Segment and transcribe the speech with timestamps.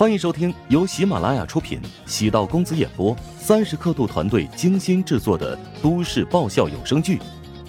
[0.00, 7.18] 欢迎收听由喜马拉雅出品、喜道公子演播、三十刻度团队精心制作的都市爆笑有声剧《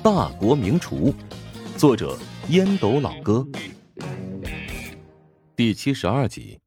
[0.01, 1.11] 大国名厨》，
[1.77, 2.17] 作者
[2.47, 3.45] 烟斗老哥，
[5.57, 6.57] 第七十二集。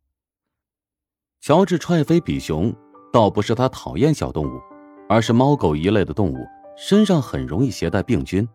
[1.40, 2.70] 乔治踹飞比熊，
[3.10, 4.60] 倒不是他讨厌小动物，
[5.08, 6.36] 而是猫狗一类的动物
[6.76, 8.46] 身上很容易携带病菌。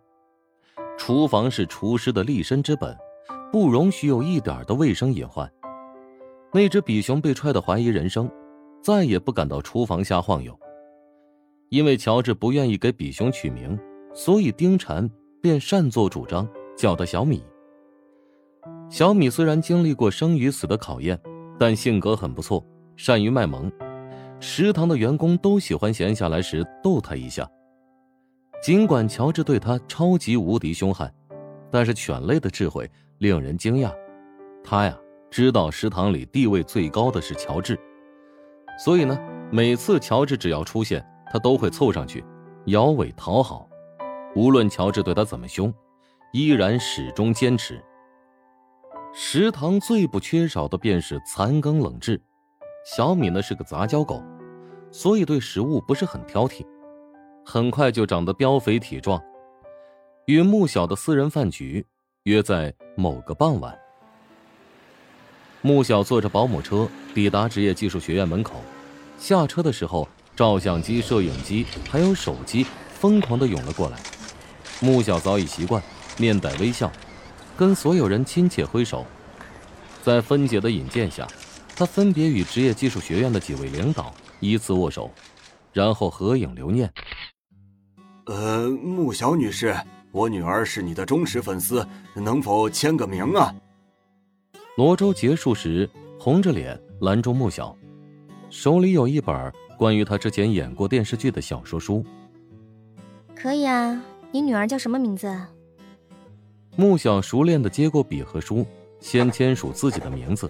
[0.96, 2.96] 厨房是厨师的立身之本，
[3.52, 5.52] 不容许有一点的卫生隐患。
[6.52, 8.30] 那只比熊被踹得怀疑人生，
[8.82, 10.58] 再也不敢到厨房瞎晃悠。
[11.70, 13.78] 因为乔治不愿意给比熊取名，
[14.14, 15.08] 所以丁禅
[15.42, 17.44] 便擅作主张叫他小米。
[18.90, 21.20] 小米虽然经历过生与死的考验，
[21.60, 23.72] 但性格很不错，善于卖萌。
[24.40, 27.48] 食堂的员工都喜欢闲下来时逗他一下。
[28.64, 31.14] 尽管乔治对他超级无敌凶悍，
[31.70, 32.90] 但是犬类的智慧
[33.20, 33.94] 令人惊讶。
[34.64, 34.98] 他呀。
[35.30, 37.80] 知道食堂里地位最高的是乔治，
[38.84, 39.18] 所以呢，
[39.52, 42.24] 每次乔治只要出现，他都会凑上去，
[42.66, 43.70] 摇尾讨好。
[44.36, 45.74] 无论乔治对他怎么凶，
[46.34, 47.84] 依然始终坚持。
[49.14, 52.20] 食堂最不缺少的便是残羹冷炙。
[52.86, 54.24] 小米呢是个杂交狗，
[54.92, 56.66] 所以对食物不是很挑剔，
[57.46, 59.22] 很快就长得膘肥体壮。
[60.26, 61.86] 与穆小的私人饭局
[62.24, 63.78] 约在某个傍晚。
[65.62, 68.64] 穆小坐着保姆车抵达职业技术学院门口，
[69.18, 74.00] 下车的时候，照相机、摄影机还有手机疯狂的涌了过来。
[74.80, 75.84] 穆小早已习惯，
[76.18, 76.90] 面带微笑，
[77.58, 79.06] 跟所有人亲切挥手。
[80.02, 81.28] 在芬姐的引荐下，
[81.76, 85.12] 他分别与职业技术学院的几位领导依次握手，
[85.74, 86.90] 然后合影留念。
[88.28, 89.76] 呃，穆小女士，
[90.14, 93.54] 我女儿是你的忠实粉丝，能否签个名啊？
[94.80, 97.76] 罗周结束时，红着脸拦住穆小，
[98.50, 102.02] 手里有一本关于他之前演过电视剧的小说书。
[103.36, 104.02] 可以啊，
[104.32, 105.30] 你女儿叫什么名字？
[106.78, 108.66] 穆小熟练的接过笔和书，
[109.02, 110.50] 先签署自己的名字。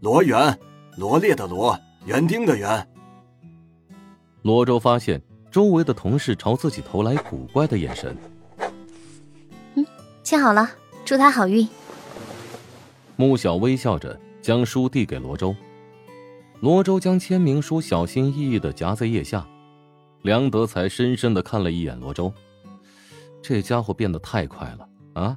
[0.00, 0.58] 罗园，
[0.96, 2.84] 罗列的罗，园丁的园。
[4.42, 8.16] 罗周发现周围的同事朝自己投来古怪的眼神。
[9.76, 9.86] 嗯，
[10.24, 10.68] 签好了，
[11.04, 11.64] 祝他好运。
[13.20, 15.52] 穆小微笑着将书递给罗周，
[16.60, 19.44] 罗周将签名书小心翼翼的夹在腋下。
[20.22, 22.32] 梁德才深深的看了一眼罗周，
[23.42, 25.36] 这家伙变得太快了啊！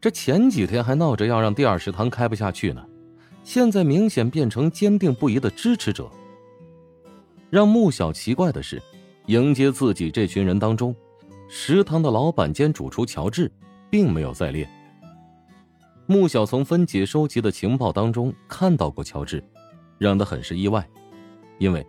[0.00, 2.82] 这前几天还闹着要让第二食堂开不下去呢，
[3.44, 6.10] 现在明显变成坚定不移的支持者。
[7.50, 8.82] 让穆小奇怪的是，
[9.26, 10.96] 迎接自己这群人当中，
[11.46, 13.52] 食堂的老板兼主厨乔治，
[13.90, 14.66] 并没有在列。
[16.10, 19.44] 穆小从芬姐收集的情报当中看到过乔治，
[19.98, 20.88] 让他很是意外，
[21.58, 21.86] 因为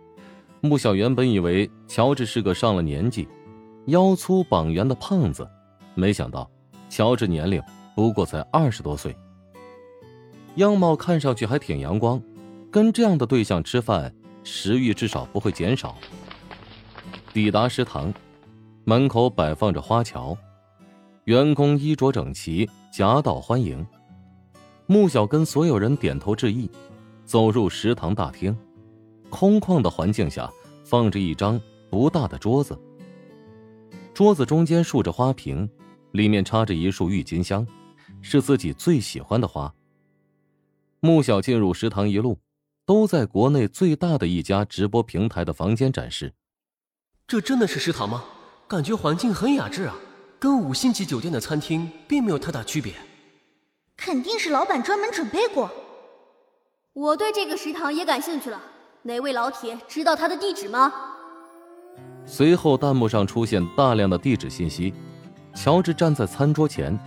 [0.60, 3.26] 穆小原本以为乔治是个上了年纪、
[3.86, 5.48] 腰粗膀圆的胖子，
[5.94, 6.50] 没想到
[6.90, 7.62] 乔治年龄
[7.96, 9.16] 不过才二十多岁，
[10.56, 12.22] 样貌看上去还挺阳光，
[12.70, 14.14] 跟这样的对象吃饭，
[14.44, 15.96] 食欲至少不会减少。
[17.32, 18.12] 抵达食堂，
[18.84, 20.36] 门口摆放着花桥，
[21.24, 23.86] 员工衣着整齐，夹道欢迎。
[24.90, 26.68] 穆小跟所有人点头致意，
[27.24, 28.52] 走入食堂大厅。
[29.28, 30.52] 空旷的环境下，
[30.82, 32.76] 放着一张不大的桌子。
[34.12, 35.70] 桌子中间竖着花瓶，
[36.10, 37.64] 里面插着一束郁金香，
[38.20, 39.72] 是自己最喜欢的花。
[40.98, 42.36] 穆小进入食堂一路，
[42.84, 46.34] 都在国内最大的一家直播平台的房间展示。
[47.28, 48.24] 这真的是食堂吗？
[48.66, 49.94] 感觉环境很雅致啊，
[50.40, 52.92] 跟五星级酒店的餐厅并没有太大区别。
[54.00, 55.70] 肯定是老板专门准备过。
[56.94, 58.58] 我对这个食堂也感兴趣了，
[59.02, 60.90] 哪位老铁知道他的地址吗？
[62.24, 64.94] 随后弹幕上出现大量的地址信息。
[65.54, 66.98] 乔治站在餐桌前，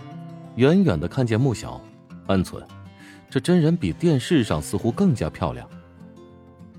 [0.54, 1.80] 远远的看见穆小，
[2.28, 2.64] 暗存：
[3.28, 5.68] 这真人比电视上似乎更加漂亮。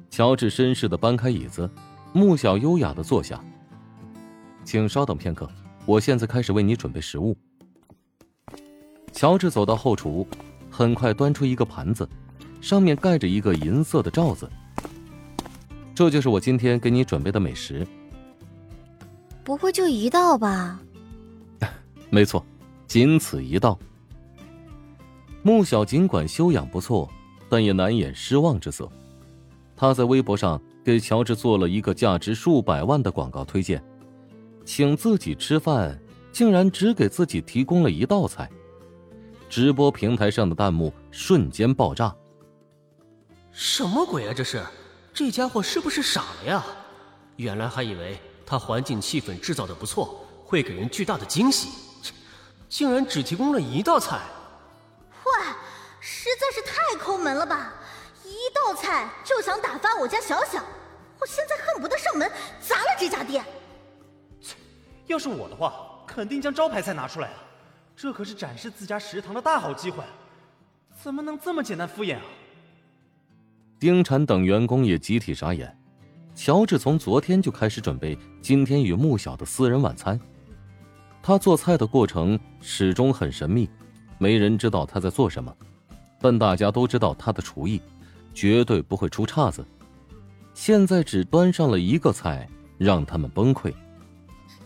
[0.10, 1.70] 乔治绅士的搬开椅子，
[2.14, 3.44] 穆小优雅的坐下。
[4.64, 5.50] 请稍等片刻，
[5.86, 7.36] 我现在开始为你准备食物。
[9.16, 10.28] 乔治走到后厨，
[10.70, 12.08] 很快端出一个盘子，
[12.60, 14.48] 上面盖着一个银色的罩子。
[15.96, 17.88] 这就是我今天给你准备的美食。
[19.42, 20.78] 不会就一道吧？
[22.12, 22.46] 没错，
[22.88, 23.80] 仅此一道。
[25.44, 27.10] 穆小尽管修养不错，
[27.48, 28.90] 但也难掩失望之色。
[29.78, 33.82] 他在微博上给乔治做了一个价值数百万的广告推荐，
[34.66, 35.98] 请自己吃饭，
[36.34, 38.50] 竟然只给自己提供了一道菜。
[39.50, 42.14] 直播平台上的弹幕瞬间爆炸。
[43.52, 44.34] 什么鬼啊！
[44.36, 44.64] 这是，
[45.14, 46.64] 这家伙是不是傻了呀？
[47.38, 51.70] 原来还以为他环境气氛制造的不错，会给人巨大的惊喜，
[52.68, 54.20] 竟然只提供了一道菜。
[55.26, 55.56] 哇，
[56.00, 57.74] 实在是太抠门了吧！
[58.24, 60.64] 一道菜就想打发我家小小，
[61.20, 63.44] 我现在恨不得上门砸了这家店。
[64.42, 64.56] 切，
[65.08, 65.74] 要是我的话，
[66.06, 67.45] 肯定将招牌菜拿出来啊！
[67.96, 70.04] 这可是展示自家食堂的大好机会，
[71.02, 72.24] 怎么能这么简单敷衍啊？
[73.80, 75.78] 丁婵等员工也集体傻眼。
[76.34, 80.20] 乔治从昨天就开始准备今天与穆小的私人晚餐，
[81.24, 83.70] 他做菜的过程始终很神秘，
[84.18, 85.56] 没人知道他在做什么，
[86.20, 87.82] 但大家都知道他的厨艺
[88.34, 89.66] 绝对不会出岔子。
[90.54, 92.46] 现在只端上了一个菜，
[92.78, 93.74] 让他们崩溃。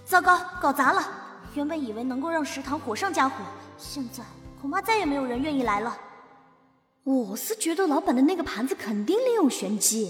[0.04, 1.29] 糟糕，搞砸了！
[1.60, 3.44] 原本以为能够让食堂火上加火，
[3.78, 4.24] 现在
[4.62, 5.94] 恐怕再也没有人愿意来了。
[7.04, 10.10] 我是觉得老板的那个盘子肯定另有玄机，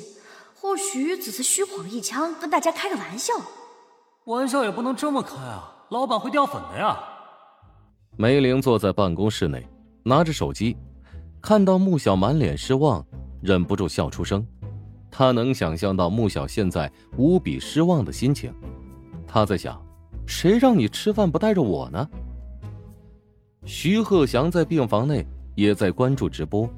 [0.53, 3.33] 或许只是虚晃一枪，跟大家开个玩笑。
[4.25, 6.95] 玩笑也不能这么开啊，老板会掉粉的呀。
[8.15, 9.67] 梅玲坐在办公室内，
[10.03, 10.77] 拿着手机，
[11.41, 13.03] 看到穆小满脸失望，
[13.41, 14.45] 忍不住笑出声。
[15.09, 18.53] 她能想象到穆小现在无比失望的心情。
[19.27, 19.83] 她在想，
[20.29, 22.07] 谁让你吃饭不带着我呢？
[23.65, 26.69] 徐鹤翔在病房内也在关注直播。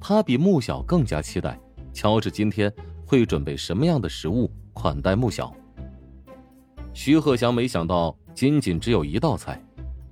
[0.00, 1.58] 他比穆小更加期待
[1.92, 2.72] 乔治今天
[3.04, 5.52] 会准备什么样的食物款待穆小。
[6.92, 9.60] 徐鹤祥没想到仅仅只有一道菜，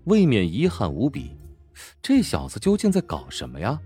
[0.04, 1.36] 未免遗憾无比。
[2.02, 3.80] 这小子究竟在搞什么呀？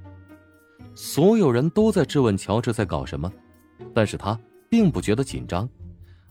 [0.95, 3.31] 所有人都在质问乔治在搞什么，
[3.93, 4.41] 但是他
[4.71, 5.69] 并不觉得紧张，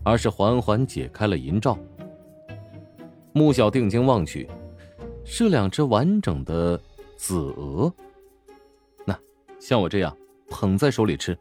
[0.04, 1.78] 而是缓缓解开了银罩。
[3.38, 4.50] 穆小定睛望去，
[5.26, 6.80] 是两只完整的
[7.18, 7.94] 紫鹅。
[9.04, 9.14] 那
[9.60, 10.18] 像我这样
[10.50, 11.38] 捧在手里吃。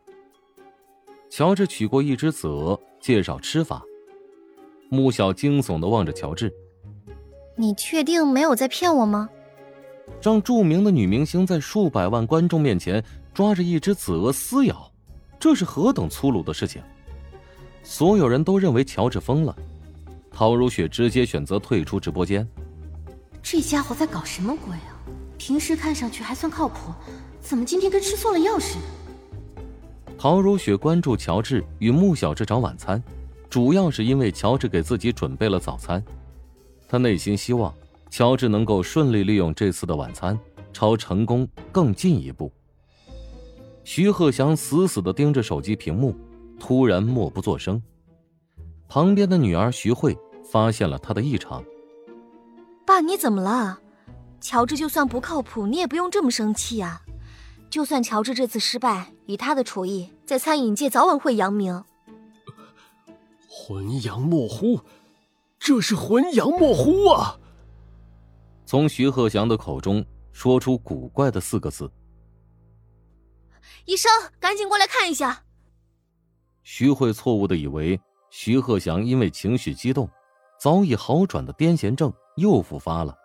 [1.30, 3.80] 乔治取过一只紫鹅，介绍吃法。
[4.88, 6.52] 穆小惊悚的望着乔治
[7.54, 9.30] ：“你确定没有在骗我吗？”
[10.20, 13.02] 让著名的女明星在数百万观众面前
[13.32, 14.90] 抓着一只紫鹅撕咬，
[15.38, 16.82] 这是何等粗鲁的事情！
[17.84, 19.56] 所有人都认为乔治疯了。
[20.34, 22.46] 陶如雪直接选择退出直播间。
[23.40, 24.98] 这家伙在搞什么鬼啊？
[25.38, 26.92] 平时看上去还算靠谱。
[27.40, 29.62] 怎么今天跟吃错了药似的？
[30.18, 33.00] 陶如雪关注乔治与穆小志找晚餐，
[33.48, 36.02] 主要是因为乔治给自己准备了早餐。
[36.88, 37.72] 他内心希望
[38.10, 40.38] 乔治能够顺利利用这次的晚餐，
[40.72, 42.50] 朝成功更进一步。
[43.84, 46.16] 徐鹤翔死死地盯着手机屏幕，
[46.58, 47.80] 突然默不作声。
[48.94, 51.64] 旁边的女儿徐慧发现了他的异常
[52.86, 53.80] ：“爸，你怎么了？
[54.40, 57.02] 乔治就算不靠谱，你也不用这么生气啊。”
[57.68, 61.82] 就算乔治这次失败，以他的厨艺，在餐饮界早晚会扬名。
[63.48, 64.80] 浑阳墨糊，
[65.58, 67.36] 这是浑阳墨糊啊！
[68.64, 71.90] 从徐鹤祥的口中说出古怪的四个字。
[73.86, 74.08] 医生，
[74.38, 75.42] 赶紧过来看一下。
[76.62, 78.00] 徐慧错误的以为
[78.36, 80.10] 徐鹤祥因为情绪激动，
[80.58, 83.16] 早已好转的癫痫症又复发了。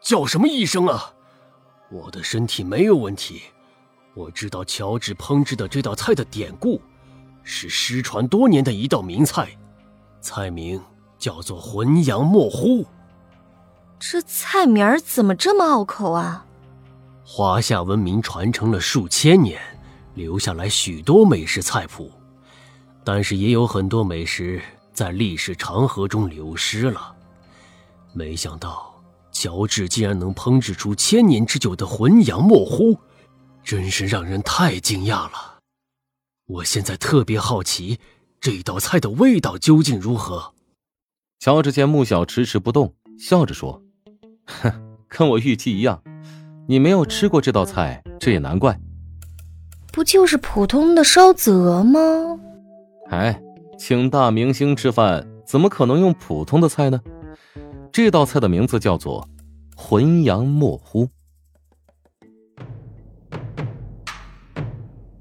[0.00, 1.14] 叫什么医生啊？
[1.88, 3.42] 我的身体没有问题，
[4.14, 6.82] 我知道乔治烹制的这道菜的典故，
[7.44, 9.56] 是失传多年的一道名菜，
[10.20, 10.82] 菜名
[11.16, 12.84] 叫做浑羊墨糊。
[14.00, 16.44] 这菜名儿怎么这么拗口啊？
[17.24, 19.62] 华夏文明传承了数千年，
[20.14, 22.10] 留下来许多美食菜谱，
[23.04, 24.60] 但是也有很多美食
[24.92, 27.14] 在历史长河中流失了。
[28.12, 28.92] 没想到。
[29.36, 32.96] 乔治竟然能烹制出千年之久的浑羊墨糊，
[33.64, 35.58] 真是让人太惊讶了。
[36.46, 37.98] 我现在特别好奇，
[38.40, 40.54] 这道菜的味道究竟如何？
[41.40, 43.82] 乔治见穆小迟迟不动，笑着说
[44.46, 44.72] ：“哼，
[45.08, 46.00] 跟我预期一样，
[46.68, 48.78] 你没有吃过这道菜，这也难怪。
[49.92, 52.00] 不就是普通的烧子鹅吗？
[53.14, 53.40] 哎，
[53.78, 57.00] 请大明星吃饭，怎么可能用普通的菜呢？”
[57.92, 59.28] 这道菜的名字叫做
[59.76, 61.08] “浑阳墨糊”。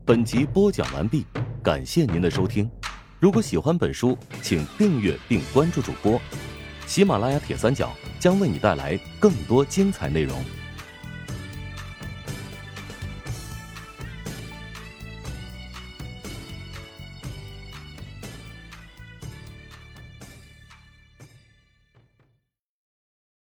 [0.04, 1.26] 本集播讲完毕，
[1.62, 2.70] 感谢您的收听。
[3.20, 6.20] 如果喜欢本书，请订阅并关注主播。
[6.88, 10.36] 喜马拉雅铁三角将为你带来更多精彩内容。